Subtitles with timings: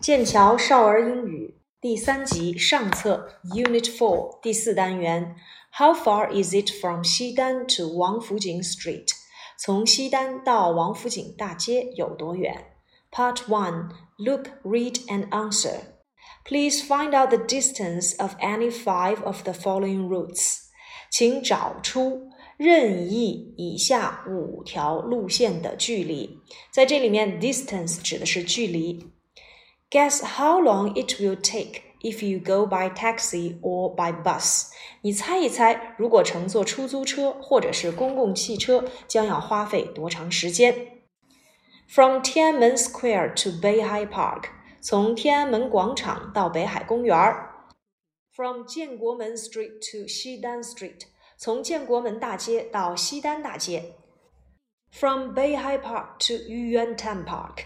[0.00, 5.36] 剑桥少儿英语第三集上册 Unit Four 第四单元
[5.78, 9.08] How far is it from 西单 to 王府井 Street？
[9.58, 12.72] 从西单到王府井大街有多远？
[13.10, 15.80] Part One Look, read and answer.
[16.44, 20.60] Please find out the distance of any five of the following routes.
[21.10, 26.38] 请找出任意以下五条路线的距离。
[26.72, 29.12] 在这里面，distance 指的是距离。
[29.91, 34.71] Guess how long it will take if you go by taxi or by bus？
[35.01, 41.01] 你猜一猜，如果乘坐出租车或者是公共汽车，将要花费多长时间
[41.89, 44.45] ？From Tiananmen Square to Beihai Park，
[44.79, 47.49] 从天安门广场到北海公园儿。
[48.33, 51.01] From 建国门 Street to 西单 Street，
[51.37, 53.95] 从建国门大街到西单大街。
[54.89, 57.65] From Beihai Park to Yuyuantan Park。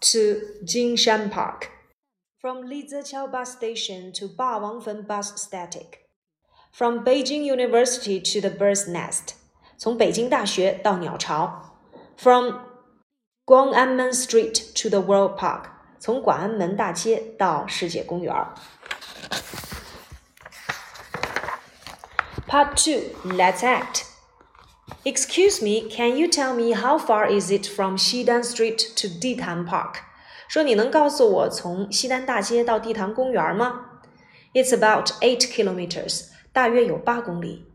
[0.00, 1.70] to Jinshan Park.
[2.38, 6.06] From Liziqiao bus station to Bawangfen bus static.
[6.72, 9.34] From Beijing University to the bird's nest.
[9.78, 11.78] 从北京大学到鸟巢。
[12.16, 12.60] From
[13.46, 15.70] Guang'anmen Street to the World Park.
[15.98, 18.34] 从广安门大街到世界公园。
[22.46, 23.00] Part two.
[23.24, 24.09] Let's act.
[25.04, 29.66] Excuse me, can you tell me how far is it from Xidan Street to Ditan
[29.66, 29.96] Park?
[30.48, 34.00] 说你能告诉我从西单大街到地坛公园吗？
[34.54, 37.66] It's about eight kilometers，大约有八公里。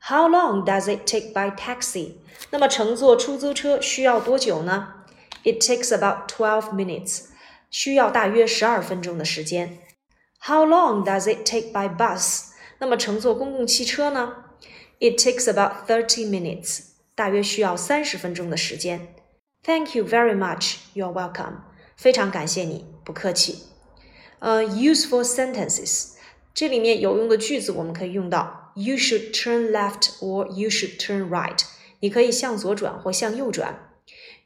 [0.00, 2.12] How long does it take by taxi？
[2.50, 4.94] 那么乘坐出租车需要多久呢？
[5.44, 7.28] It takes about twelve minutes，
[7.70, 9.78] 需要大约十二分钟的时间。
[10.40, 12.50] How long does it take by bus？
[12.78, 14.34] 那么乘坐公共汽车呢
[15.02, 16.80] ？It takes about thirty minutes，
[17.14, 19.14] 大约需要三十分钟的时间。
[19.62, 20.76] Thank you very much.
[20.94, 21.62] You're welcome.
[21.96, 23.64] 非常感谢你，不客气。
[24.38, 26.12] 呃、uh,，useful sentences，
[26.54, 31.60] 这里面有用的句子我们可以用到：You should turn left or you should turn right。
[32.00, 33.90] 你可以向左转或向右转。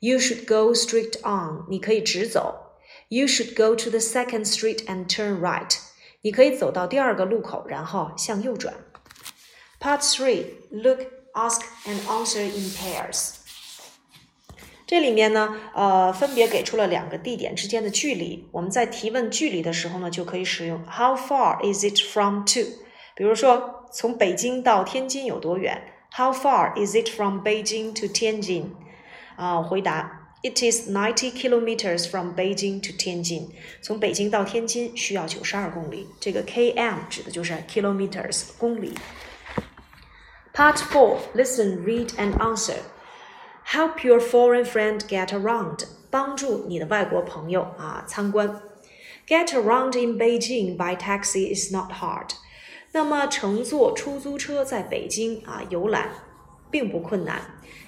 [0.00, 1.66] You should go straight on。
[1.68, 2.78] 你可以直走。
[3.08, 5.76] You should go to the second street and turn right。
[6.22, 8.74] 你可以走到第二个路口，然后向右转。
[9.80, 11.00] Part three: Look,
[11.34, 13.36] ask, and answer in pairs.
[14.86, 18.46] 这里面呢，呃，分别给出了两个地点之间的距离。
[18.52, 22.60] 我们在提问距离的时候呢，就可以使用 How far is it from to？
[23.14, 25.82] 比如说，从北京到天津有多远？
[26.14, 28.66] How far is it from Beijing to Tianjin？
[29.36, 33.48] 啊，回答 It is ninety kilometers from Beijing to Tianjin。
[33.80, 36.08] 从北京到天津需要九十二公里。
[36.20, 38.92] 这个 km 指的就是 kilometers 公里。
[40.56, 42.82] Part 4 Listen, read, and answer.
[43.64, 45.86] Help your foreign friend get around.
[46.10, 48.60] 帮助你的外国朋友啊参观。
[49.26, 52.34] Get around in Beijing by taxi is not hard.
[52.92, 56.10] 那么乘坐出租车在北京啊游览
[56.70, 57.40] 并不困难。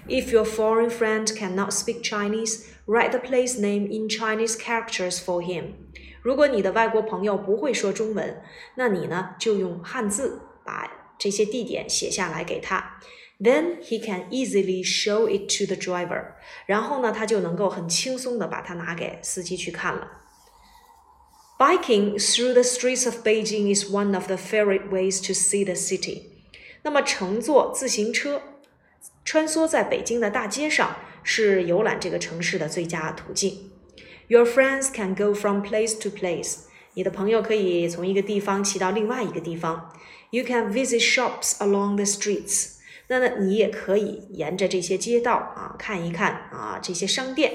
[0.08, 5.42] If your foreign friend cannot speak Chinese, write the place name in Chinese characters for
[5.42, 5.74] him.
[6.22, 8.40] 如果你的外国朋友不会说中文，
[8.76, 12.99] 那你呢就用汉字把 这些地点写下来给他
[13.39, 16.31] ，then he can easily show it to the driver。
[16.65, 20.09] 然后呢，他就能够很轻松的把它拿给司机去看了。
[21.59, 26.23] Biking through the streets of Beijing is one of the favorite ways to see the city。
[26.83, 28.41] 那么乘坐自行车
[29.25, 33.71] 穿梭在北京的大街上是游览这个城市的最佳途径。
[34.29, 36.59] Your friends can go from place to place。
[36.93, 39.93] 你的朋友可以从一个地方骑到另外一个地方。
[40.31, 42.75] You can visit shops along the streets。
[43.07, 47.51] 那呢，你也可以沿着这些街道啊看一看啊这些商店。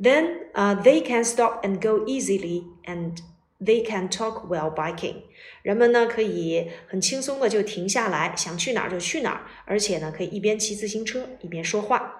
[0.00, 3.18] Then, uh, they can stop and go easily, and
[3.60, 5.16] they can talk while biking。
[5.62, 12.16] 人们呢可以很轻松的就停下来，想去哪儿就去哪儿，而且呢可以一边骑自行车一边说话。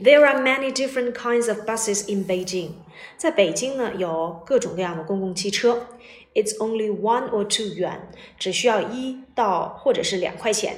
[0.00, 2.72] There are many different kinds of buses in Beijing。
[3.16, 5.86] 在北京呢有各种各样的公共汽车。
[6.34, 8.00] It's only one or two yuan，
[8.38, 10.76] 只需要一到或者是两块钱。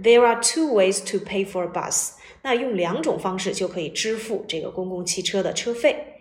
[0.00, 2.12] There are two ways to pay for a bus，
[2.42, 6.14] 那用两种方式就可以支付这个公共汽车的车费。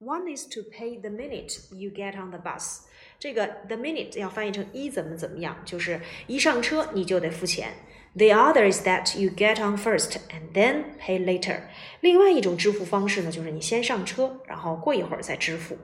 [0.00, 2.80] One is to pay the minute you get on the bus。
[3.18, 7.72] 这个 the minute 要翻译成一怎么怎么样，就是一上车你就得付钱。
[8.18, 11.62] The other is that you get on first and then pay later。
[12.00, 15.76] 另外一种支付方式呢，就是你先上车，然后过一会儿再支付。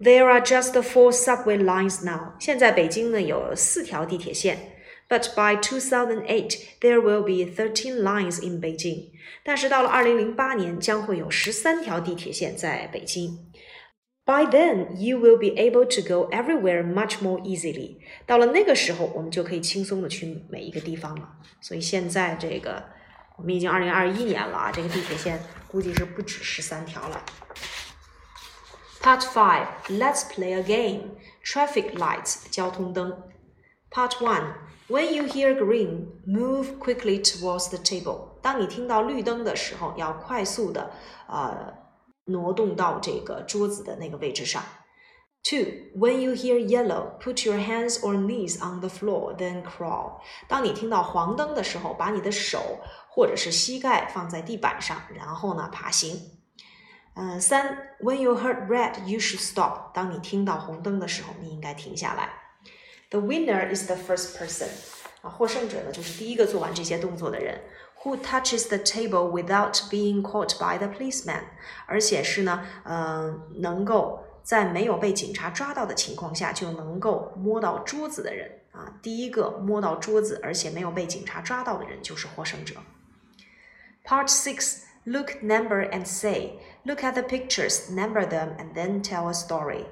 [0.00, 2.34] There are just four subway lines now。
[2.38, 4.58] 现在北京呢有四条地铁线。
[5.08, 9.08] But by 2008, there will be 13 lines in Beijing.
[9.42, 13.50] 但是到了2008年，将会有十三条地铁线在北京。
[14.24, 17.96] By then, you will be able to go everywhere much more easily.
[18.26, 21.28] 到了那个时候，我们就可以轻松的去每一个地方了。
[21.60, 22.84] 所以现在这个，
[23.36, 27.24] 我们已经2021年了啊，这个地铁线估计是不止十三条了。
[29.02, 31.16] Part five, let's play a game.
[31.44, 33.24] Traffic lights, 交通灯。
[33.90, 34.54] Part one.
[34.88, 38.38] When you hear green, move quickly towards the table.
[38.42, 40.92] 当你听到绿灯的时候，要快速的
[41.28, 41.72] 呃
[42.25, 44.63] 挪动到这个桌子的那个位置上。
[45.43, 50.19] Two, when you hear yellow, put your hands or knees on the floor, then crawl.
[50.47, 52.79] 当你听到黄灯的时候，把你的手
[53.09, 56.19] 或者是膝盖放在地板上，然后呢爬行。
[57.13, 59.93] 嗯，三，when you heard red, you should stop.
[59.93, 62.29] 当你听到红灯的时候，你应该停下来。
[63.11, 64.67] The winner is the first person
[65.21, 67.61] 啊，获胜者呢就是第一个做完这些动作的人。
[68.05, 71.41] Who touches the table without being caught by the policeman？
[71.87, 82.75] 而且是呢，呃，能够在没有被警察抓到的情况下就能够摸到桌子的人啊，第一个摸到桌子而且没有被警察抓到的人就是获胜者。
[84.05, 84.83] Part six.
[85.07, 86.59] Look, number, and say.
[86.83, 89.85] Look at the pictures, number them, and then tell a story.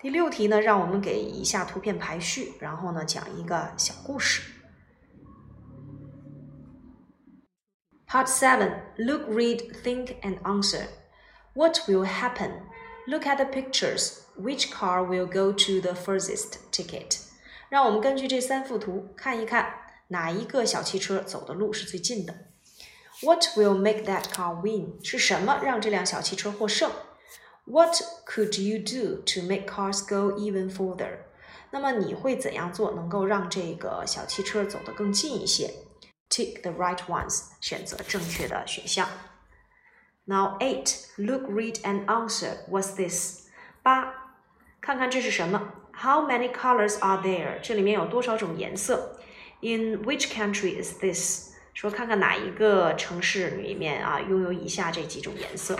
[0.00, 4.59] 第六题呢，让我们给以下图片排序，然后呢讲一个小故事。
[8.09, 10.87] Part seven: Look, read, think, and answer.
[11.53, 12.61] What will happen?
[13.07, 14.21] Look at the pictures.
[14.37, 17.19] Which car will go to the furthest ticket?
[17.69, 19.73] 让我们根据这三幅图看一看
[20.09, 22.33] 哪一个小汽车走的路是最近的。
[23.21, 25.03] What will make that car win?
[25.03, 26.91] 是什么让这辆小汽车获胜？
[27.65, 31.19] What could you do to make cars go even further？
[31.71, 35.73] 那么你会怎样做能够让这个小汽车走得更近一些
[36.29, 39.07] ？Tick the right ones，选择正确的选项。
[40.25, 42.65] Now eight, look, read and answer.
[42.69, 43.47] What's this？
[43.83, 44.13] 八，
[44.81, 45.73] 看看这是什么？
[45.93, 47.59] How many colors are there？
[47.61, 49.19] 这里面有多少种颜色？
[49.61, 51.53] In which country is this？
[51.73, 55.77] 说看看哪一个城市里面啊拥有以下这几种颜色。